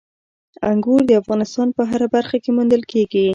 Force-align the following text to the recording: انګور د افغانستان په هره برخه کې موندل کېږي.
انګور 0.69 1.01
د 1.07 1.11
افغانستان 1.21 1.67
په 1.77 1.83
هره 1.89 2.07
برخه 2.15 2.37
کې 2.43 2.51
موندل 2.57 2.81
کېږي. 2.91 3.25